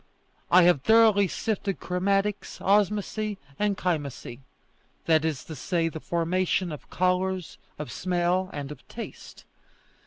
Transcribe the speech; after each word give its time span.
I 0.49 0.63
have 0.63 0.81
thoroughly 0.81 1.27
sifted 1.27 1.79
chromatics, 1.79 2.59
osmosy, 2.59 3.37
and 3.59 3.77
chymosy 3.77 4.39
that 5.05 5.23
is 5.23 5.43
to 5.43 5.55
say, 5.55 5.89
the 5.89 5.99
formation 5.99 6.71
of 6.71 6.89
colours, 6.89 7.59
of 7.77 7.91
smell, 7.91 8.49
and 8.51 8.71
of 8.71 8.87
taste." 8.87 9.45